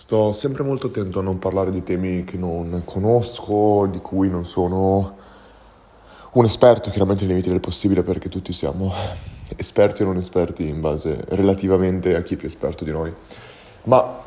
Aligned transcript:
Sto 0.00 0.32
sempre 0.32 0.62
molto 0.62 0.86
attento 0.86 1.18
a 1.18 1.22
non 1.22 1.40
parlare 1.40 1.72
di 1.72 1.82
temi 1.82 2.22
che 2.22 2.36
non 2.36 2.82
conosco, 2.84 3.88
di 3.90 3.98
cui 3.98 4.30
non 4.30 4.46
sono 4.46 5.16
un 6.34 6.44
esperto, 6.44 6.88
chiaramente 6.90 7.24
nei 7.24 7.32
limiti 7.32 7.50
del 7.50 7.58
possibile 7.58 8.04
perché 8.04 8.28
tutti 8.28 8.52
siamo 8.52 8.92
esperti 9.56 10.02
o 10.02 10.06
non 10.06 10.16
esperti 10.18 10.68
in 10.68 10.80
base 10.80 11.24
relativamente 11.30 12.14
a 12.14 12.22
chi 12.22 12.34
è 12.34 12.36
più 12.36 12.46
esperto 12.46 12.84
di 12.84 12.92
noi. 12.92 13.12
Ma 13.84 14.22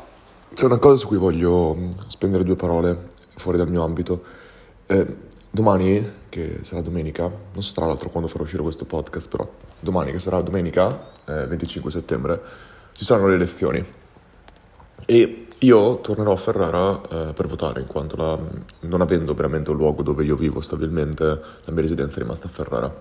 c'è 0.52 0.66
una 0.66 0.76
cosa 0.76 0.98
su 0.98 1.06
cui 1.06 1.16
voglio 1.16 1.74
spendere 2.08 2.44
due 2.44 2.56
parole 2.56 3.08
fuori 3.36 3.56
dal 3.56 3.70
mio 3.70 3.82
ambito. 3.82 4.22
Eh, 4.88 5.06
domani, 5.48 6.06
che 6.28 6.58
sarà 6.64 6.82
domenica, 6.82 7.22
non 7.22 7.62
so 7.62 7.72
tra 7.72 7.86
l'altro 7.86 8.10
quando 8.10 8.28
farò 8.28 8.44
uscire 8.44 8.62
questo 8.62 8.84
podcast, 8.84 9.26
però 9.26 9.48
domani, 9.80 10.12
che 10.12 10.18
sarà 10.18 10.42
domenica, 10.42 11.12
eh, 11.26 11.46
25 11.46 11.90
settembre, 11.90 12.42
ci 12.92 13.06
saranno 13.06 13.28
le 13.28 13.36
elezioni. 13.36 14.00
E 15.06 15.46
io 15.58 16.00
tornerò 16.00 16.32
a 16.32 16.36
Ferrara 16.36 17.00
eh, 17.00 17.32
per 17.34 17.46
votare, 17.46 17.80
in 17.80 17.86
quanto 17.86 18.16
la, 18.16 18.38
non 18.80 19.00
avendo 19.00 19.34
veramente 19.34 19.70
un 19.70 19.76
luogo 19.76 20.02
dove 20.02 20.24
io 20.24 20.36
vivo 20.36 20.60
stabilmente, 20.60 21.24
la 21.24 21.72
mia 21.72 21.82
residenza 21.82 22.16
è 22.16 22.18
rimasta 22.18 22.46
a 22.46 22.50
Ferrara. 22.50 22.94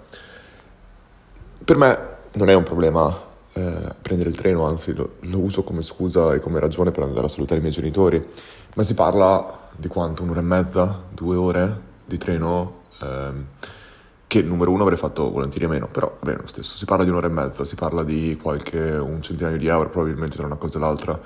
Per 1.64 1.78
me 1.78 2.00
non 2.34 2.50
è 2.50 2.54
un 2.54 2.64
problema 2.64 3.30
eh, 3.54 3.96
prendere 4.02 4.30
il 4.30 4.36
treno, 4.36 4.66
anzi 4.66 4.94
lo, 4.94 5.16
lo, 5.22 5.40
uso 5.40 5.64
come 5.64 5.82
scusa 5.82 6.34
e 6.34 6.40
come 6.40 6.60
ragione 6.60 6.92
per 6.92 7.04
andare 7.04 7.26
a 7.26 7.30
salutare 7.30 7.60
i 7.60 7.62
miei 7.62 7.74
genitori, 7.74 8.24
ma 8.76 8.84
si 8.84 8.94
parla 8.94 9.70
di 9.76 9.88
quanto? 9.88 10.24
Un'ora 10.24 10.40
e 10.40 10.44
mezza, 10.44 11.02
due 11.10 11.36
ore 11.36 11.82
di 12.06 12.18
treno, 12.18 12.82
ehm, 13.02 13.46
che 14.28 14.42
numero 14.42 14.72
uno 14.72 14.84
avrei 14.84 14.98
fatto 14.98 15.30
volentieri 15.30 15.68
meno, 15.68 15.88
però 15.88 16.16
va 16.20 16.26
bene 16.26 16.42
lo 16.42 16.48
stesso, 16.48 16.78
si 16.78 16.86
parla 16.86 17.04
di 17.04 17.10
un'ora 17.10 17.28
e 17.28 17.32
mezza, 17.32 17.66
si 17.66 17.76
parla 17.76 18.04
di 18.04 18.40
qualche 18.42 18.80
un 18.80 19.22
centinaio 19.22 19.58
di 19.58 19.68
euro 19.68 19.90
probabilmente 19.90 20.38
tra 20.38 20.46
una 20.46 20.56
cosa 20.56 20.78
e 20.78 20.80
l'altra, 20.80 21.20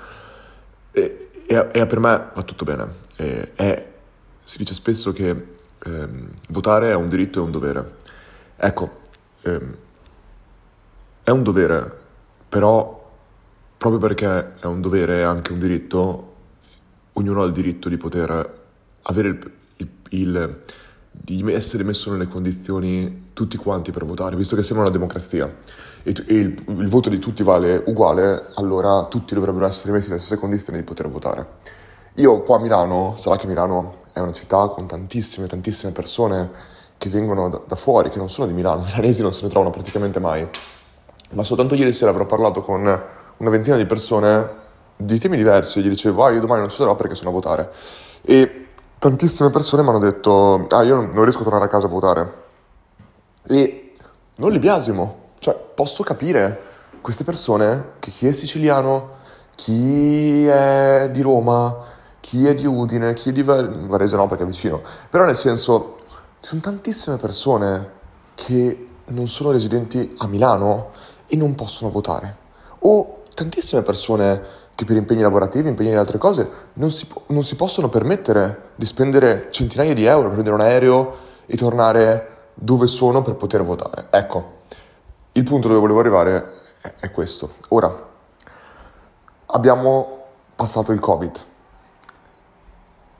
e, 1.46 1.68
e, 1.72 1.86
per 1.86 2.00
me 2.00 2.30
va 2.34 2.42
tutto 2.42 2.64
bene, 2.64 2.86
e, 3.16 3.52
è, 3.54 3.92
si 4.38 4.58
dice 4.58 4.74
spesso 4.74 5.12
che 5.12 5.46
ehm, 5.84 6.28
votare 6.48 6.90
è 6.90 6.94
un 6.94 7.08
diritto 7.08 7.38
e 7.38 7.42
un 7.42 7.50
dovere, 7.50 7.94
ecco, 8.56 9.00
ehm, 9.42 9.76
è 11.22 11.30
un 11.30 11.42
dovere 11.42 12.04
però 12.48 12.96
proprio 13.76 14.00
perché 14.00 14.54
è 14.54 14.66
un 14.66 14.80
dovere 14.80 15.18
e 15.18 15.22
anche 15.22 15.52
un 15.52 15.58
diritto, 15.58 16.34
ognuno 17.14 17.42
ha 17.42 17.46
il 17.46 17.52
diritto 17.52 17.88
di 17.88 17.96
poter 17.96 18.64
avere 19.02 19.28
il, 19.28 19.52
il, 19.76 19.88
il 20.10 20.62
di 21.18 21.42
essere 21.52 21.82
messo 21.82 22.10
nelle 22.10 22.26
condizioni 22.26 23.30
tutti 23.32 23.56
quanti 23.56 23.90
per 23.90 24.04
votare, 24.04 24.36
visto 24.36 24.54
che 24.54 24.62
siamo 24.62 24.82
una 24.82 24.90
democrazia 24.90 25.52
e, 26.02 26.14
e 26.26 26.34
il, 26.34 26.64
il, 26.66 26.88
voto 26.88 27.08
di 27.08 27.18
tutti 27.18 27.42
vale 27.42 27.82
uguale, 27.86 28.46
allora 28.54 29.04
tutti 29.06 29.34
dovrebbero 29.34 29.66
essere 29.66 29.92
messi 29.92 30.08
nelle 30.08 30.20
stesse 30.20 30.40
condizioni 30.40 30.78
di 30.78 30.84
poter 30.84 31.08
votare. 31.08 31.46
Io 32.14 32.42
qua 32.42 32.56
a 32.56 32.60
Milano, 32.60 33.14
sarà 33.18 33.36
che 33.36 33.46
Milano 33.46 33.96
è 34.12 34.20
una 34.20 34.32
città 34.32 34.68
con 34.68 34.86
tantissime, 34.86 35.46
tantissime 35.46 35.92
persone 35.92 36.50
che 36.96 37.08
vengono 37.08 37.48
da, 37.48 37.60
da 37.66 37.76
fuori, 37.76 38.08
che 38.08 38.18
non 38.18 38.30
sono 38.30 38.46
di 38.46 38.52
Milano, 38.52 38.82
milanesi 38.86 39.22
non 39.22 39.34
se 39.34 39.42
ne 39.42 39.50
trovano 39.50 39.70
praticamente 39.70 40.20
mai, 40.20 40.46
ma 41.30 41.42
soltanto 41.42 41.74
ieri 41.74 41.92
sera 41.92 42.10
avrò 42.10 42.24
parlato 42.24 42.60
con 42.60 42.80
una 43.38 43.50
ventina 43.50 43.76
di 43.76 43.84
persone 43.84 44.64
di 44.96 45.18
temi 45.18 45.36
diversi, 45.36 45.82
gli 45.82 45.88
dicevo, 45.88 46.24
ah 46.24 46.30
io 46.30 46.40
domani 46.40 46.60
non 46.60 46.70
ci 46.70 46.76
sarò 46.76 46.94
perché 46.94 47.14
sono 47.14 47.30
a 47.30 47.32
votare. 47.32 47.70
E 48.22 48.65
tantissime 48.98 49.50
persone 49.50 49.82
mi 49.82 49.88
hanno 49.88 49.98
detto, 49.98 50.66
ah 50.70 50.82
io 50.82 50.96
non 50.96 51.22
riesco 51.22 51.40
a 51.40 51.44
tornare 51.44 51.64
a 51.64 51.68
casa 51.68 51.86
a 51.86 51.90
votare. 51.90 52.44
E 53.44 53.94
non 54.36 54.50
li 54.50 54.58
biasimo, 54.58 55.30
cioè 55.38 55.54
posso 55.54 56.02
capire 56.02 56.60
queste 57.00 57.24
persone 57.24 57.92
che 58.00 58.10
chi 58.10 58.26
è 58.26 58.32
siciliano, 58.32 59.10
chi 59.54 60.46
è 60.46 61.08
di 61.12 61.20
Roma, 61.22 61.84
chi 62.20 62.46
è 62.46 62.54
di 62.54 62.66
Udine, 62.66 63.14
chi 63.14 63.28
è 63.28 63.32
di 63.32 63.42
Varese 63.42 64.16
no 64.16 64.26
perché 64.26 64.42
è 64.42 64.46
vicino, 64.46 64.82
però 65.08 65.24
nel 65.24 65.36
senso 65.36 65.98
ci 66.40 66.48
sono 66.48 66.60
tantissime 66.60 67.16
persone 67.16 67.90
che 68.34 68.88
non 69.06 69.28
sono 69.28 69.52
residenti 69.52 70.14
a 70.18 70.26
Milano 70.26 70.90
e 71.28 71.36
non 71.36 71.54
possono 71.54 71.90
votare. 71.90 72.36
O 72.80 73.22
tantissime 73.34 73.82
persone 73.82 74.42
che 74.76 74.84
per 74.84 74.96
impegni 74.96 75.22
lavorativi, 75.22 75.68
impegni 75.68 75.88
di 75.88 75.96
altre 75.96 76.18
cose, 76.18 76.48
non 76.74 76.90
si, 76.90 77.08
non 77.28 77.42
si 77.42 77.56
possono 77.56 77.88
permettere 77.88 78.72
di 78.74 78.84
spendere 78.84 79.48
centinaia 79.50 79.94
di 79.94 80.04
euro 80.04 80.24
per 80.24 80.32
prendere 80.32 80.54
un 80.54 80.60
aereo 80.60 81.16
e 81.46 81.56
tornare 81.56 82.50
dove 82.52 82.86
sono 82.86 83.22
per 83.22 83.36
poter 83.36 83.64
votare. 83.64 84.08
Ecco, 84.10 84.52
il 85.32 85.42
punto 85.44 85.68
dove 85.68 85.80
volevo 85.80 85.98
arrivare 85.98 86.52
è, 87.00 87.10
questo. 87.10 87.54
Ora, 87.68 87.90
abbiamo 89.46 90.24
passato 90.54 90.92
il 90.92 91.00
Covid. 91.00 91.40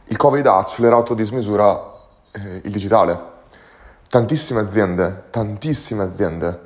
Il 0.05 0.17
Covid 0.19 0.47
ha 0.47 0.59
accelerato 0.59 1.15
a 1.15 1.17
dismisura 1.17 1.91
eh, 2.33 2.61
il 2.65 2.71
digitale. 2.71 3.34
Tantissime 4.09 4.61
aziende, 4.61 5.25
tantissime 5.31 6.03
aziende 6.03 6.61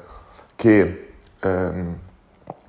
che 0.56 1.14
ehm, 1.40 1.98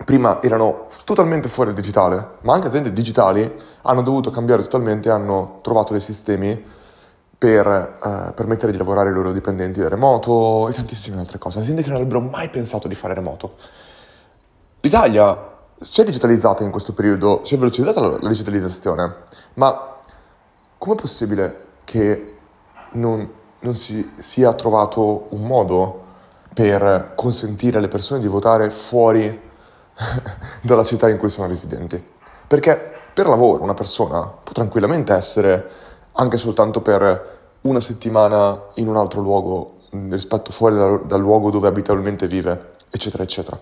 prima 0.05 0.41
erano 0.41 0.87
totalmente 1.03 1.47
fuori 1.47 1.73
digitale, 1.73 2.37
ma 2.41 2.53
anche 2.53 2.67
aziende 2.67 2.93
digitali 2.93 3.53
hanno 3.83 4.01
dovuto 4.01 4.29
cambiare 4.29 4.63
totalmente, 4.63 5.09
hanno 5.09 5.59
trovato 5.61 5.93
dei 5.93 6.01
sistemi 6.01 6.63
per 7.37 7.67
eh, 7.67 8.33
permettere 8.33 8.71
di 8.71 8.77
lavorare 8.77 9.09
ai 9.09 9.15
loro 9.15 9.31
dipendenti 9.31 9.79
da 9.79 9.89
remoto 9.89 10.69
e 10.69 10.73
tantissime 10.73 11.19
altre 11.19 11.39
cose, 11.39 11.59
aziende 11.59 11.81
che 11.81 11.87
non 11.87 11.97
avrebbero 11.97 12.21
mai 12.21 12.49
pensato 12.49 12.87
di 12.87 12.95
fare 12.95 13.13
remoto. 13.13 13.55
L'Italia 14.81 15.49
si 15.79 16.01
è 16.01 16.03
digitalizzata 16.03 16.63
in 16.63 16.69
questo 16.69 16.93
periodo, 16.93 17.41
si 17.43 17.55
è 17.55 17.57
velocizzata 17.57 17.99
la 17.99 18.27
digitalizzazione, 18.27 19.15
ma 19.55 19.97
com'è 20.77 20.95
possibile 20.95 21.65
che 21.83 22.37
non, 22.91 23.27
non 23.59 23.75
si 23.75 24.11
sia 24.19 24.53
trovato 24.53 25.27
un 25.29 25.41
modo 25.41 26.03
per 26.53 27.13
consentire 27.15 27.77
alle 27.77 27.87
persone 27.87 28.19
di 28.19 28.27
votare 28.27 28.69
fuori 28.69 29.49
dalla 30.61 30.83
città 30.83 31.09
in 31.09 31.17
cui 31.17 31.29
sono 31.29 31.47
residenti. 31.47 32.03
Perché 32.47 32.93
per 33.13 33.27
lavoro 33.27 33.63
una 33.63 33.73
persona 33.73 34.21
può 34.21 34.51
tranquillamente 34.51 35.13
essere 35.13 35.69
anche 36.13 36.37
soltanto 36.37 36.81
per 36.81 37.39
una 37.61 37.79
settimana 37.79 38.59
in 38.75 38.87
un 38.87 38.97
altro 38.97 39.21
luogo 39.21 39.77
rispetto 40.09 40.51
fuori 40.51 40.75
dal, 40.75 41.05
dal 41.05 41.19
luogo 41.19 41.51
dove 41.51 41.67
abitualmente 41.67 42.27
vive, 42.27 42.71
eccetera, 42.89 43.23
eccetera. 43.23 43.59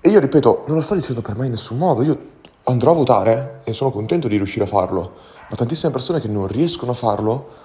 E 0.00 0.08
io 0.08 0.20
ripeto, 0.20 0.64
non 0.66 0.76
lo 0.76 0.82
sto 0.82 0.94
dicendo 0.94 1.22
per 1.22 1.36
me 1.36 1.46
in 1.46 1.52
nessun 1.52 1.78
modo, 1.78 2.02
io 2.02 2.32
andrò 2.64 2.92
a 2.92 2.94
votare 2.94 3.60
e 3.64 3.72
sono 3.72 3.90
contento 3.90 4.28
di 4.28 4.36
riuscire 4.36 4.64
a 4.64 4.68
farlo, 4.68 5.14
ma 5.48 5.56
tantissime 5.56 5.92
persone 5.92 6.20
che 6.20 6.28
non 6.28 6.46
riescono 6.46 6.92
a 6.92 6.94
farlo 6.94 7.62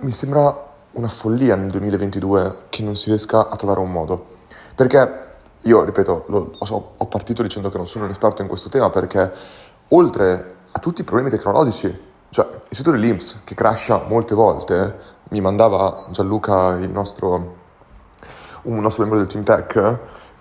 mi 0.00 0.12
sembra 0.12 0.72
una 0.92 1.08
follia 1.08 1.56
nel 1.56 1.70
2022 1.70 2.64
che 2.68 2.82
non 2.82 2.96
si 2.96 3.08
riesca 3.08 3.48
a 3.48 3.56
trovare 3.56 3.80
un 3.80 3.90
modo. 3.90 4.26
Perché 4.74 5.23
io, 5.64 5.84
ripeto, 5.84 6.24
lo, 6.28 6.52
ho 6.58 7.06
partito 7.06 7.42
dicendo 7.42 7.70
che 7.70 7.76
non 7.76 7.86
sono 7.86 8.04
un 8.04 8.10
esperto 8.10 8.42
in 8.42 8.48
questo 8.48 8.68
tema 8.68 8.90
perché 8.90 9.32
oltre 9.88 10.56
a 10.70 10.78
tutti 10.78 11.00
i 11.00 11.04
problemi 11.04 11.30
tecnologici, 11.30 12.12
cioè 12.28 12.46
il 12.68 12.76
sito 12.76 12.90
dell'Inps 12.90 13.40
che 13.44 13.54
crasha 13.54 14.04
molte 14.06 14.34
volte, 14.34 14.98
mi 15.30 15.40
mandava 15.40 16.06
Gianluca, 16.10 16.74
nostro, 16.74 17.56
un 18.62 18.80
nostro 18.80 19.02
membro 19.02 19.20
del 19.20 19.28
team 19.28 19.44
tech, 19.44 19.98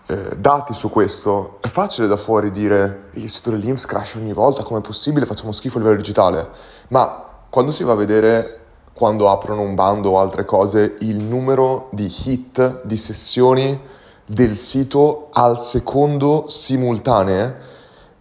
eh, 0.08 0.38
dati 0.38 0.74
su 0.74 0.90
questo, 0.90 1.58
è 1.62 1.68
facile 1.68 2.08
da 2.08 2.18
fuori 2.18 2.52
dire 2.52 3.10
il 3.14 3.30
sito 3.30 3.52
dell'Inps 3.52 3.86
crasha 3.86 4.18
ogni 4.18 4.34
volta, 4.34 4.64
com'è 4.64 4.82
possibile, 4.82 5.26
facciamo 5.26 5.52
schifo 5.52 5.78
a 5.78 5.82
livello 5.82 5.98
digitale, 5.98 6.50
ma 6.90 7.24
quando 7.50 7.72
si 7.72 7.84
va 7.84 7.94
a 7.94 7.96
vedere 7.96 8.60
quando 8.94 9.30
aprono 9.30 9.62
un 9.62 9.74
bando 9.76 10.12
o 10.12 10.20
altre 10.20 10.46
cose, 10.46 10.96
il 11.00 11.24
numero 11.24 11.90
di 11.92 12.14
hit, 12.26 12.82
di 12.84 12.98
sessioni 12.98 13.80
del 14.26 14.56
sito 14.56 15.30
al 15.32 15.60
secondo 15.60 16.46
simultanee, 16.48 17.56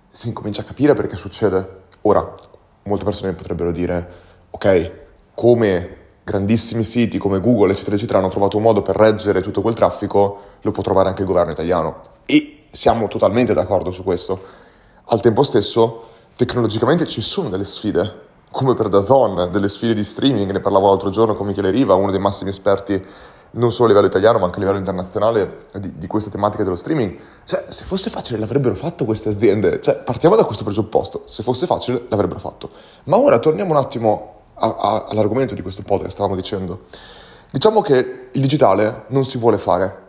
si 0.09 0.29
incomincia 0.29 0.63
a 0.63 0.65
capire 0.65 0.95
perché 0.95 1.17
succede. 1.17 1.81
Ora, 2.03 2.33
molte 2.85 3.05
persone 3.05 3.33
potrebbero 3.33 3.73
dire, 3.73 4.09
ok, 4.51 4.91
come 5.35 5.97
grandissimi 6.25 6.85
siti 6.85 7.19
come 7.19 7.41
Google, 7.41 7.73
eccetera, 7.73 7.97
eccetera, 7.97 8.19
hanno 8.19 8.29
trovato 8.29 8.57
un 8.57 8.63
modo 8.63 8.83
per 8.83 8.97
reggere 8.97 9.41
tutto 9.41 9.61
quel 9.63 9.75
traffico, 9.75 10.41
lo 10.61 10.71
può 10.71 10.83
trovare 10.83 11.09
anche 11.09 11.23
il 11.23 11.29
governo 11.29 11.53
italiano. 11.53 12.01
E 12.27 12.61
siamo 12.71 13.09
totalmente 13.09 13.55
d'accordo 13.55 13.91
su 13.91 14.03
questo. 14.03 14.41
Al 15.07 15.21
tempo 15.21 15.43
stesso, 15.43 16.05
tecnologicamente 16.37 17.07
ci 17.07 17.21
sono 17.21 17.49
delle 17.49 17.65
sfide 17.65 18.31
come 18.53 18.75
per 18.75 18.89
Dazon, 18.89 19.49
delle 19.51 19.69
sfide 19.69 19.95
di 19.95 20.05
streaming, 20.05 20.51
ne 20.51 20.61
parlavo 20.61 20.89
l'altro 20.89 21.09
giorno 21.09 21.35
con 21.35 21.47
Michele 21.47 21.71
Riva, 21.71 21.95
uno 21.95 22.11
dei 22.11 22.21
massimi 22.21 22.51
esperti 22.51 23.03
non 23.53 23.73
solo 23.73 23.87
a 23.87 23.89
livello 23.89 24.07
italiano 24.07 24.39
ma 24.39 24.47
anche 24.47 24.57
a 24.57 24.61
livello 24.61 24.79
internazionale 24.79 25.67
di, 25.75 25.99
di 25.99 26.07
queste 26.07 26.31
tematiche 26.31 26.63
dello 26.63 26.77
streaming. 26.77 27.17
Cioè, 27.45 27.65
se 27.69 27.85
fosse 27.85 28.11
facile 28.11 28.39
l'avrebbero 28.39 28.75
fatto 28.75 29.05
queste 29.05 29.31
aziende, 29.31 29.81
cioè 29.81 29.97
partiamo 29.97 30.37
da 30.37 30.45
questo 30.45 30.65
presupposto, 30.65 31.23
se 31.27 31.43
fosse 31.43 31.67
facile 31.67 32.05
l'avrebbero 32.09 32.39
fatto. 32.39 32.71
Ma 33.05 33.17
ora 33.17 33.39
torniamo 33.39 33.73
un 33.73 33.77
attimo 33.77 34.41
a, 34.55 34.77
a, 34.79 35.05
all'argomento 35.09 35.55
di 35.55 35.63
questo 35.63 35.83
podcast, 35.83 36.13
stavamo 36.13 36.35
dicendo. 36.35 36.83
Diciamo 37.51 37.83
che 37.83 38.29
il 38.33 38.41
digitale 38.41 39.05
non 39.09 39.25
si 39.25 39.37
vuole 39.37 39.59
fare, 39.59 40.01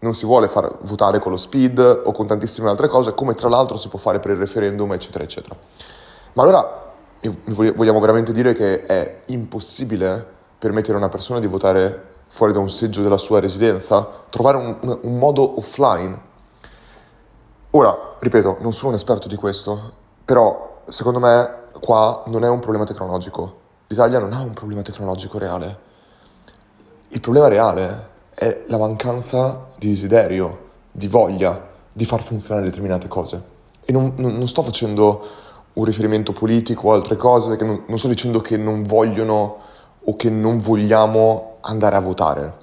non 0.00 0.14
si 0.14 0.24
vuole 0.24 0.46
far 0.48 0.78
votare 0.82 1.18
con 1.18 1.32
lo 1.32 1.38
speed 1.38 2.02
o 2.04 2.12
con 2.12 2.26
tantissime 2.26 2.68
altre 2.68 2.88
cose, 2.88 3.14
come 3.14 3.34
tra 3.34 3.48
l'altro 3.48 3.76
si 3.76 3.88
può 3.88 3.98
fare 3.98 4.20
per 4.20 4.32
il 4.32 4.38
referendum, 4.38 4.92
eccetera, 4.92 5.24
eccetera. 5.24 5.56
Ma 6.34 6.42
allora 6.42 6.92
vogliamo 7.46 8.00
veramente 8.00 8.32
dire 8.32 8.54
che 8.54 8.82
è 8.82 9.22
impossibile 9.26 10.24
permettere 10.58 10.94
a 10.94 10.98
una 10.98 11.08
persona 11.08 11.38
di 11.40 11.46
votare 11.46 12.10
fuori 12.34 12.54
da 12.54 12.60
un 12.60 12.70
seggio 12.70 13.02
della 13.02 13.18
sua 13.18 13.40
residenza? 13.40 14.08
Trovare 14.30 14.56
un, 14.56 14.98
un, 15.02 15.18
modo 15.18 15.58
offline? 15.58 16.18
Ora, 17.72 18.14
ripeto, 18.18 18.56
non 18.60 18.72
sono 18.72 18.88
un 18.88 18.94
esperto 18.94 19.28
di 19.28 19.36
questo, 19.36 19.92
però 20.24 20.80
secondo 20.88 21.20
me 21.20 21.64
qua 21.78 22.22
non 22.28 22.42
è 22.42 22.48
un 22.48 22.58
problema 22.58 22.86
tecnologico. 22.86 23.60
L'Italia 23.88 24.18
non 24.18 24.32
ha 24.32 24.40
un 24.40 24.54
problema 24.54 24.80
tecnologico 24.80 25.36
reale. 25.36 25.78
Il 27.08 27.20
problema 27.20 27.48
reale 27.48 28.08
è 28.30 28.62
la 28.66 28.78
mancanza 28.78 29.66
di 29.76 29.88
desiderio, 29.88 30.70
di 30.90 31.08
voglia 31.08 31.68
di 31.92 32.06
far 32.06 32.22
funzionare 32.22 32.64
determinate 32.64 33.08
cose. 33.08 33.42
E 33.84 33.92
non, 33.92 34.14
non, 34.16 34.38
non 34.38 34.48
sto 34.48 34.62
facendo 34.62 35.22
un 35.74 35.84
riferimento 35.84 36.32
politico 36.32 36.88
o 36.88 36.92
altre 36.94 37.16
cose, 37.16 37.48
perché 37.48 37.64
non, 37.64 37.82
non 37.86 37.98
sto 37.98 38.08
dicendo 38.08 38.40
che 38.40 38.56
non 38.56 38.84
vogliono 38.84 39.58
o 40.02 40.16
che 40.16 40.30
non 40.30 40.56
vogliamo 40.56 41.51
andare 41.62 41.96
a 41.96 42.00
votare. 42.00 42.60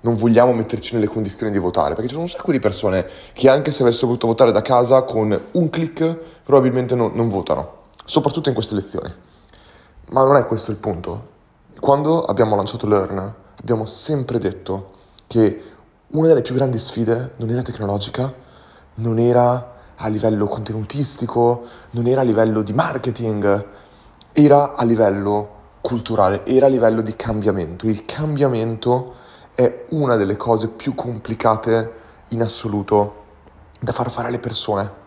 Non 0.00 0.16
vogliamo 0.16 0.52
metterci 0.52 0.94
nelle 0.94 1.06
condizioni 1.06 1.52
di 1.52 1.58
votare, 1.58 1.94
perché 1.94 2.08
ci 2.08 2.14
sono 2.14 2.22
un 2.22 2.28
sacco 2.28 2.50
di 2.50 2.58
persone 2.58 3.06
che 3.32 3.48
anche 3.48 3.70
se 3.70 3.82
avessero 3.82 4.08
voluto 4.08 4.26
votare 4.26 4.52
da 4.52 4.62
casa 4.62 5.02
con 5.02 5.40
un 5.52 5.70
clic 5.70 6.18
probabilmente 6.42 6.94
non, 6.94 7.12
non 7.14 7.28
votano, 7.28 7.76
soprattutto 8.04 8.48
in 8.48 8.54
queste 8.54 8.74
elezioni. 8.74 9.12
Ma 10.10 10.24
non 10.24 10.36
è 10.36 10.46
questo 10.46 10.70
il 10.70 10.76
punto. 10.76 11.30
Quando 11.78 12.24
abbiamo 12.24 12.56
lanciato 12.56 12.86
Learn, 12.86 13.34
abbiamo 13.60 13.86
sempre 13.86 14.38
detto 14.38 14.90
che 15.26 15.62
una 16.08 16.26
delle 16.26 16.42
più 16.42 16.54
grandi 16.54 16.78
sfide 16.78 17.32
non 17.36 17.48
era 17.48 17.62
tecnologica, 17.62 18.32
non 18.94 19.18
era 19.18 19.72
a 19.96 20.08
livello 20.08 20.48
contenutistico, 20.48 21.62
non 21.90 22.06
era 22.06 22.22
a 22.22 22.24
livello 22.24 22.62
di 22.62 22.72
marketing, 22.72 23.66
era 24.32 24.74
a 24.74 24.84
livello 24.84 25.60
culturale, 25.82 26.46
era 26.46 26.66
a 26.66 26.68
livello 26.70 27.02
di 27.02 27.14
cambiamento. 27.14 27.86
Il 27.86 28.06
cambiamento 28.06 29.16
è 29.54 29.86
una 29.90 30.16
delle 30.16 30.36
cose 30.36 30.68
più 30.68 30.94
complicate 30.94 32.00
in 32.28 32.40
assoluto 32.40 33.20
da 33.78 33.92
far 33.92 34.10
fare 34.10 34.28
alle 34.28 34.38
persone. 34.38 35.00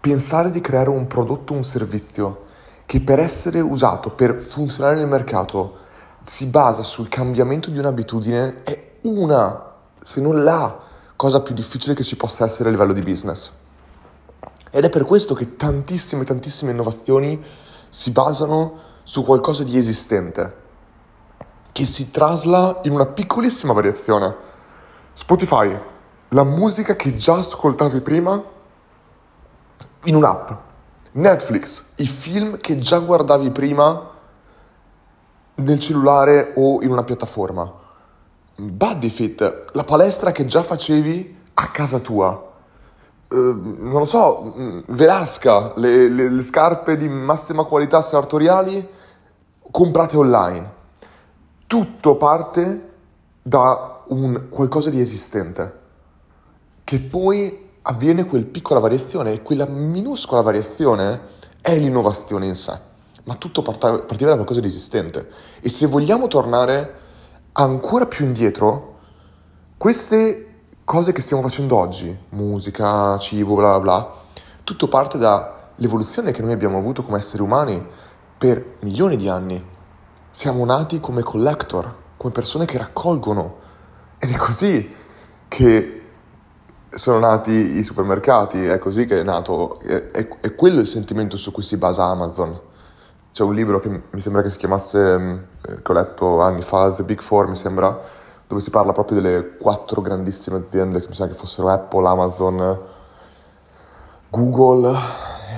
Pensare 0.00 0.50
di 0.50 0.60
creare 0.60 0.90
un 0.90 1.06
prodotto 1.06 1.54
un 1.54 1.64
servizio 1.64 2.48
che 2.84 3.00
per 3.00 3.20
essere 3.20 3.60
usato, 3.60 4.10
per 4.10 4.34
funzionare 4.40 4.96
nel 4.96 5.06
mercato, 5.06 5.78
si 6.22 6.46
basa 6.46 6.82
sul 6.82 7.08
cambiamento 7.08 7.70
di 7.70 7.78
un'abitudine 7.78 8.62
è 8.64 8.96
una, 9.02 9.74
se 10.02 10.20
non 10.20 10.42
la 10.42 10.78
cosa 11.16 11.40
più 11.40 11.54
difficile 11.54 11.94
che 11.94 12.02
ci 12.02 12.16
possa 12.16 12.44
essere 12.44 12.68
a 12.68 12.72
livello 12.72 12.92
di 12.92 13.00
business. 13.00 13.50
Ed 14.70 14.84
è 14.84 14.88
per 14.88 15.04
questo 15.04 15.34
che 15.34 15.56
tantissime, 15.56 16.24
tantissime 16.24 16.72
innovazioni 16.72 17.42
si 17.88 18.10
basano 18.10 18.88
su 19.02 19.24
qualcosa 19.24 19.64
di 19.64 19.76
esistente, 19.76 20.56
che 21.72 21.86
si 21.86 22.10
trasla 22.10 22.80
in 22.84 22.92
una 22.92 23.06
piccolissima 23.06 23.72
variazione. 23.72 24.34
Spotify, 25.12 25.78
la 26.28 26.44
musica 26.44 26.96
che 26.96 27.16
già 27.16 27.36
ascoltavi 27.36 28.00
prima 28.00 28.42
in 30.04 30.14
un'app. 30.14 30.50
Netflix, 31.12 31.84
i 31.96 32.06
film 32.06 32.58
che 32.58 32.78
già 32.78 32.98
guardavi 32.98 33.50
prima 33.50 34.10
nel 35.54 35.78
cellulare 35.78 36.52
o 36.56 36.82
in 36.82 36.90
una 36.90 37.04
piattaforma. 37.04 37.72
Bodyfit, 38.56 39.70
la 39.72 39.84
palestra 39.84 40.32
che 40.32 40.46
già 40.46 40.62
facevi 40.62 41.38
a 41.54 41.70
casa 41.70 41.98
tua 41.98 42.49
non 43.36 43.98
lo 43.98 44.04
so, 44.04 44.54
mm, 44.56 44.80
Velasca, 44.88 45.74
le, 45.76 46.08
le, 46.08 46.28
le 46.28 46.42
scarpe 46.42 46.96
di 46.96 47.08
massima 47.08 47.64
qualità 47.64 48.02
sartoriali 48.02 48.86
comprate 49.70 50.16
online. 50.16 50.78
Tutto 51.66 52.16
parte 52.16 52.88
da 53.42 54.02
un 54.08 54.48
qualcosa 54.48 54.90
di 54.90 55.00
esistente, 55.00 55.78
che 56.82 57.00
poi 57.00 57.68
avviene 57.82 58.26
quel 58.26 58.46
piccola 58.46 58.80
variazione 58.80 59.32
e 59.32 59.42
quella 59.42 59.66
minuscola 59.66 60.42
variazione 60.42 61.28
è 61.60 61.76
l'innovazione 61.76 62.46
in 62.46 62.56
sé, 62.56 62.76
ma 63.24 63.36
tutto 63.36 63.62
partiva 63.62 64.30
da 64.30 64.34
qualcosa 64.34 64.60
di 64.60 64.66
esistente. 64.66 65.28
E 65.60 65.68
se 65.68 65.86
vogliamo 65.86 66.26
tornare 66.26 66.98
ancora 67.52 68.06
più 68.06 68.24
indietro, 68.24 68.98
queste 69.76 70.49
cose 70.90 71.12
che 71.12 71.20
stiamo 71.20 71.40
facendo 71.40 71.76
oggi, 71.76 72.18
musica, 72.30 73.16
cibo, 73.18 73.54
bla 73.54 73.78
bla 73.78 73.78
bla, 73.78 74.14
tutto 74.64 74.88
parte 74.88 75.18
dall'evoluzione 75.18 76.32
che 76.32 76.42
noi 76.42 76.50
abbiamo 76.50 76.78
avuto 76.78 77.04
come 77.04 77.18
esseri 77.18 77.44
umani 77.44 77.80
per 78.36 78.74
milioni 78.80 79.16
di 79.16 79.28
anni. 79.28 79.64
Siamo 80.30 80.64
nati 80.64 80.98
come 80.98 81.22
collector, 81.22 81.94
come 82.16 82.32
persone 82.32 82.64
che 82.64 82.76
raccolgono. 82.76 83.58
Ed 84.18 84.32
è 84.32 84.36
così 84.36 84.92
che 85.46 86.02
sono 86.90 87.20
nati 87.20 87.52
i 87.52 87.84
supermercati, 87.84 88.64
è 88.64 88.80
così 88.80 89.06
che 89.06 89.20
è 89.20 89.22
nato, 89.22 89.78
è, 89.82 90.10
è, 90.10 90.28
è 90.40 90.54
quello 90.56 90.80
il 90.80 90.88
sentimento 90.88 91.36
su 91.36 91.52
cui 91.52 91.62
si 91.62 91.76
basa 91.76 92.02
Amazon. 92.06 92.60
C'è 93.32 93.44
un 93.44 93.54
libro 93.54 93.78
che 93.78 93.88
mi 94.10 94.20
sembra 94.20 94.42
che 94.42 94.50
si 94.50 94.58
chiamasse, 94.58 95.14
eh, 95.68 95.82
che 95.82 95.92
ho 95.92 95.94
letto 95.94 96.40
anni 96.40 96.62
fa, 96.62 96.90
The 96.90 97.04
Big 97.04 97.20
Four, 97.20 97.46
mi 97.46 97.54
sembra, 97.54 97.96
dove 98.50 98.60
si 98.60 98.70
parla 98.70 98.90
proprio 98.90 99.20
delle 99.20 99.56
quattro 99.58 100.02
grandissime 100.02 100.56
aziende 100.56 101.00
che 101.00 101.06
mi 101.06 101.14
sa 101.14 101.28
che 101.28 101.34
fossero 101.34 101.68
Apple, 101.68 102.04
Amazon, 102.04 102.78
Google 104.28 104.98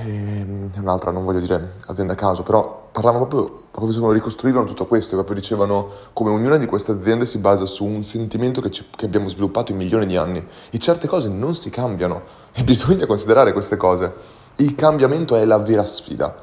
e 0.05 0.47
un'altra, 0.77 1.11
non 1.11 1.25
voglio 1.25 1.41
dire 1.41 1.77
azienda 1.87 2.13
a 2.13 2.17
caso, 2.17 2.43
però 2.43 2.91
parlavano 2.93 3.27
proprio, 3.27 3.63
proprio 3.71 4.13
ricostruivano 4.13 4.67
tutto 4.67 4.85
questo, 4.85 5.15
proprio 5.15 5.37
dicevano 5.37 5.89
come 6.13 6.33
ognuna 6.33 6.59
di 6.59 6.67
queste 6.67 6.93
aziende 6.93 7.25
si 7.25 7.39
basa 7.39 7.65
su 7.65 7.87
un 7.87 8.03
sentimento 8.03 8.61
che, 8.61 8.71
ci, 8.71 8.85
che 8.95 9.07
abbiamo 9.07 9.31
sviluppato 9.31 9.73
in 9.73 9.79
milioni 9.79 10.05
di 10.05 10.19
anni 10.19 10.47
e 10.69 10.79
certe 10.79 11.09
cose 11.09 11.31
non 11.31 11.55
si 11.55 11.71
cambiano 11.71 12.21
e 12.53 12.63
bisogna 12.63 13.07
considerare 13.07 13.55
queste 13.55 13.79
cose. 13.79 14.13
Il 14.57 14.75
cambiamento 14.75 15.35
è 15.35 15.47
la 15.47 15.57
vera 15.57 15.87
sfida. 15.87 16.35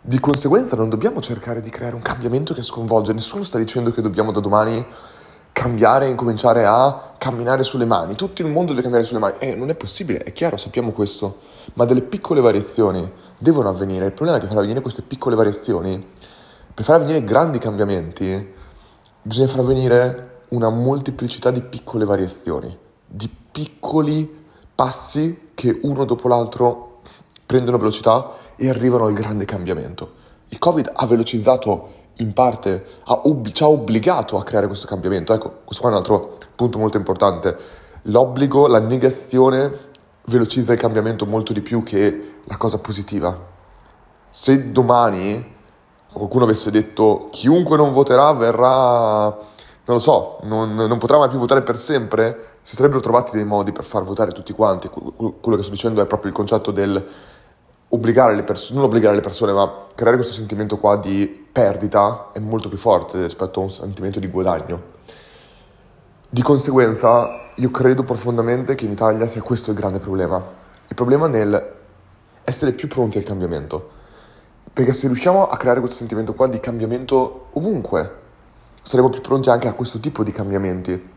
Di 0.00 0.20
conseguenza 0.20 0.76
non 0.76 0.88
dobbiamo 0.88 1.20
cercare 1.20 1.58
di 1.58 1.70
creare 1.70 1.96
un 1.96 2.02
cambiamento 2.02 2.54
che 2.54 2.62
sconvolge, 2.62 3.12
nessuno 3.12 3.42
sta 3.42 3.58
dicendo 3.58 3.90
che 3.90 4.00
dobbiamo 4.00 4.30
da 4.30 4.38
domani 4.38 4.86
cambiare 5.52 6.06
e 6.06 6.10
incominciare 6.10 6.64
a 6.64 7.14
camminare 7.18 7.62
sulle 7.62 7.84
mani. 7.84 8.14
Tutto 8.14 8.42
il 8.42 8.48
mondo 8.48 8.70
deve 8.70 8.82
camminare 8.82 9.06
sulle 9.06 9.20
mani. 9.20 9.36
Eh, 9.38 9.54
non 9.54 9.70
è 9.70 9.74
possibile, 9.74 10.18
è 10.20 10.32
chiaro, 10.32 10.56
sappiamo 10.56 10.92
questo. 10.92 11.38
Ma 11.74 11.84
delle 11.84 12.02
piccole 12.02 12.40
variazioni 12.40 13.10
devono 13.38 13.68
avvenire. 13.68 14.06
Il 14.06 14.12
problema 14.12 14.38
è 14.38 14.40
che 14.40 14.48
far 14.48 14.56
avvenire 14.56 14.80
queste 14.80 15.02
piccole 15.02 15.36
variazioni, 15.36 16.04
per 16.74 16.84
far 16.84 16.96
avvenire 16.96 17.22
grandi 17.22 17.58
cambiamenti, 17.58 18.52
bisogna 19.22 19.46
far 19.46 19.60
avvenire 19.60 20.30
una 20.48 20.68
molteplicità 20.68 21.50
di 21.50 21.60
piccole 21.62 22.04
variazioni, 22.04 22.76
di 23.06 23.30
piccoli 23.52 24.40
passi 24.74 25.50
che 25.54 25.78
uno 25.82 26.04
dopo 26.04 26.28
l'altro 26.28 27.00
prendono 27.46 27.78
velocità 27.78 28.32
e 28.56 28.68
arrivano 28.68 29.04
al 29.04 29.12
grande 29.12 29.44
cambiamento. 29.44 30.20
Il 30.48 30.58
Covid 30.58 30.90
ha 30.94 31.06
velocizzato 31.06 32.00
in 32.22 32.32
parte 32.32 32.84
ha 33.04 33.20
ob- 33.24 33.50
ci 33.50 33.62
ha 33.62 33.68
obbligato 33.68 34.38
a 34.38 34.44
creare 34.44 34.66
questo 34.66 34.86
cambiamento. 34.86 35.34
Ecco, 35.34 35.60
questo 35.64 35.82
qua 35.82 35.90
è 35.90 35.92
un 35.92 35.98
altro 35.98 36.38
punto 36.54 36.78
molto 36.78 36.96
importante. 36.96 37.56
L'obbligo, 38.02 38.66
la 38.66 38.80
negazione 38.80 39.90
velocizza 40.24 40.72
il 40.72 40.78
cambiamento 40.78 41.26
molto 41.26 41.52
di 41.52 41.60
più 41.60 41.82
che 41.82 42.34
la 42.44 42.56
cosa 42.56 42.78
positiva. 42.78 43.50
Se 44.30 44.72
domani 44.72 45.50
qualcuno 46.12 46.44
avesse 46.44 46.70
detto 46.70 47.28
chiunque 47.30 47.76
non 47.76 47.92
voterà 47.92 48.32
verrà, 48.32 49.22
non 49.24 49.96
lo 49.96 49.98
so, 49.98 50.38
non, 50.42 50.74
non, 50.74 50.98
potrà 50.98 51.18
mai 51.18 51.28
più 51.28 51.38
votare 51.38 51.62
per 51.62 51.78
sempre, 51.78 52.58
si 52.62 52.76
sarebbero 52.76 53.00
trovati 53.00 53.34
dei 53.34 53.44
modi 53.44 53.72
per 53.72 53.84
far 53.84 54.04
votare 54.04 54.32
tutti 54.32 54.52
quanti. 54.52 54.88
Quello 54.88 55.56
che 55.56 55.62
sto 55.62 55.70
dicendo 55.70 56.02
è 56.02 56.06
proprio 56.06 56.30
il 56.30 56.36
concetto 56.36 56.70
del 56.70 57.04
obbligare 57.94 58.34
le 58.34 58.42
persone, 58.42 58.78
non 58.78 58.88
obbligare 58.88 59.14
le 59.14 59.20
persone, 59.20 59.52
ma 59.52 59.86
creare 59.94 60.16
questo 60.16 60.34
sentimento 60.34 60.78
qua 60.78 60.96
di 60.96 61.26
perdita 61.52 62.30
è 62.32 62.38
molto 62.38 62.68
più 62.68 62.78
forte 62.78 63.22
rispetto 63.22 63.60
a 63.60 63.64
un 63.64 63.70
sentimento 63.70 64.18
di 64.18 64.28
guadagno. 64.28 64.90
Di 66.28 66.42
conseguenza, 66.42 67.50
io 67.56 67.70
credo 67.70 68.02
profondamente 68.04 68.74
che 68.74 68.86
in 68.86 68.92
Italia 68.92 69.26
sia 69.26 69.42
questo 69.42 69.70
il 69.70 69.76
grande 69.76 69.98
problema. 69.98 70.42
Il 70.88 70.94
problema 70.94 71.26
nel 71.26 71.80
essere 72.44 72.72
più 72.72 72.88
pronti 72.88 73.18
al 73.18 73.24
cambiamento. 73.24 73.90
Perché 74.72 74.94
se 74.94 75.06
riusciamo 75.06 75.46
a 75.46 75.56
creare 75.58 75.80
questo 75.80 75.98
sentimento 75.98 76.32
qua 76.34 76.46
di 76.46 76.60
cambiamento 76.60 77.48
ovunque, 77.52 78.20
saremo 78.80 79.10
più 79.10 79.20
pronti 79.20 79.50
anche 79.50 79.68
a 79.68 79.74
questo 79.74 80.00
tipo 80.00 80.24
di 80.24 80.32
cambiamenti 80.32 81.10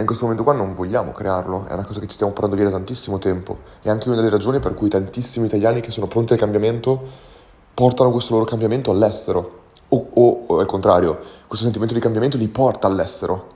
in 0.00 0.06
questo 0.06 0.24
momento 0.24 0.44
qua 0.44 0.54
non 0.54 0.72
vogliamo 0.72 1.12
crearlo, 1.12 1.66
è 1.66 1.72
una 1.72 1.84
cosa 1.84 2.00
che 2.00 2.06
ci 2.06 2.14
stiamo 2.14 2.32
portando 2.32 2.56
via 2.56 2.64
da 2.64 2.72
tantissimo 2.72 3.18
tempo. 3.18 3.58
È 3.82 3.88
anche 3.88 4.08
una 4.08 4.16
delle 4.16 4.30
ragioni 4.30 4.58
per 4.58 4.74
cui 4.74 4.88
tantissimi 4.88 5.46
italiani 5.46 5.80
che 5.80 5.90
sono 5.90 6.06
pronti 6.06 6.32
al 6.32 6.38
cambiamento 6.38 7.28
portano 7.74 8.10
questo 8.10 8.32
loro 8.34 8.44
cambiamento 8.44 8.90
all'estero. 8.90 9.58
O, 9.88 10.10
o, 10.14 10.44
o 10.46 10.58
al 10.58 10.66
contrario, 10.66 11.18
questo 11.46 11.64
sentimento 11.64 11.94
di 11.94 12.00
cambiamento 12.00 12.36
li 12.36 12.48
porta 12.48 12.86
all'estero, 12.86 13.48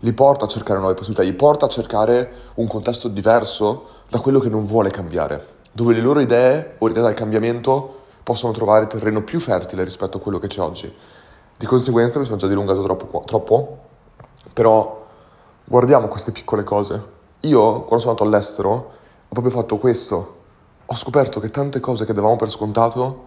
li 0.00 0.12
porta 0.12 0.44
a 0.44 0.48
cercare 0.48 0.78
nuove 0.78 0.94
possibilità, 0.94 1.24
li 1.24 1.34
porta 1.34 1.66
a 1.66 1.68
cercare 1.68 2.32
un 2.54 2.66
contesto 2.66 3.08
diverso 3.08 3.86
da 4.08 4.18
quello 4.18 4.40
che 4.40 4.48
non 4.48 4.66
vuole 4.66 4.90
cambiare, 4.90 5.46
dove 5.72 5.94
le 5.94 6.00
loro 6.00 6.20
idee 6.20 6.74
o 6.78 6.86
l'idea 6.88 7.04
del 7.04 7.14
cambiamento 7.14 8.00
possono 8.22 8.52
trovare 8.52 8.88
terreno 8.88 9.22
più 9.22 9.38
fertile 9.38 9.84
rispetto 9.84 10.16
a 10.16 10.20
quello 10.20 10.38
che 10.38 10.48
c'è 10.48 10.60
oggi. 10.60 10.92
Di 11.56 11.66
conseguenza 11.66 12.18
mi 12.18 12.24
sono 12.24 12.36
già 12.36 12.48
dilungato 12.48 12.82
troppo, 12.82 13.22
troppo 13.24 13.78
però 14.52 15.05
guardiamo 15.66 16.08
queste 16.08 16.32
piccole 16.32 16.64
cose. 16.64 17.14
Io, 17.40 17.60
quando 17.82 17.98
sono 17.98 18.10
andato 18.12 18.22
all'estero, 18.24 18.70
ho 18.70 19.28
proprio 19.28 19.52
fatto 19.52 19.78
questo. 19.78 20.34
Ho 20.86 20.94
scoperto 20.94 21.40
che 21.40 21.50
tante 21.50 21.80
cose 21.80 22.04
che 22.04 22.12
davamo 22.12 22.36
per 22.36 22.48
scontato 22.48 23.24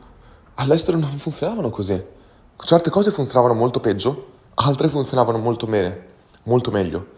all'estero 0.55 0.98
non 0.98 1.17
funzionavano 1.17 1.69
così. 1.69 2.01
Certe 2.58 2.89
cose 2.89 3.12
funzionavano 3.12 3.53
molto 3.53 3.79
peggio, 3.79 4.27
altre 4.55 4.88
funzionavano 4.89 5.38
molto 5.38 5.67
bene, 5.67 6.05
molto 6.43 6.72
meglio. 6.72 7.17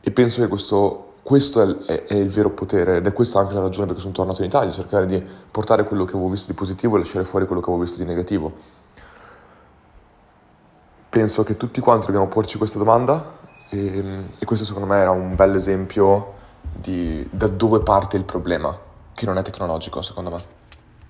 E 0.00 0.10
penso 0.10 0.40
che 0.40 0.48
questo, 0.48 1.14
questo 1.22 1.62
è, 1.62 1.92
è, 1.92 2.04
è, 2.04 2.14
il 2.14 2.28
vero 2.28 2.50
potere 2.50 2.96
ed 2.96 3.06
è 3.06 3.12
questa 3.12 3.38
anche 3.38 3.54
la 3.54 3.60
ragione 3.60 3.86
perché 3.86 4.00
sono 4.00 4.12
tornato 4.12 4.42
in 4.42 4.48
Italia, 4.48 4.72
cercare 4.72 5.06
di 5.06 5.22
portare 5.50 5.84
quello 5.84 6.04
che 6.04 6.12
avevo 6.12 6.28
visto 6.28 6.48
di 6.48 6.54
positivo 6.54 6.96
e 6.96 7.00
lasciare 7.00 7.24
fuori 7.24 7.46
quello 7.46 7.60
che 7.60 7.68
avevo 7.68 7.84
visto 7.84 7.98
di 7.98 8.06
negativo. 8.06 8.52
Penso 11.08 11.42
che 11.42 11.56
tutti 11.56 11.80
quanti 11.80 12.06
dobbiamo 12.06 12.28
porci 12.28 12.56
questa 12.56 12.78
domanda 12.78 13.38
e, 13.70 14.04
e 14.38 14.44
questo 14.44 14.64
secondo 14.64 14.86
me 14.86 14.96
era 14.96 15.10
un 15.10 15.34
bel 15.34 15.54
esempio 15.54 16.34
di 16.60 17.26
da 17.30 17.46
dove 17.46 17.80
parte 17.80 18.16
il 18.16 18.24
problema, 18.24 18.76
che 19.14 19.26
non 19.26 19.38
è 19.38 19.42
tecnologico 19.42 20.02
secondo 20.02 20.30
me. 20.30 20.59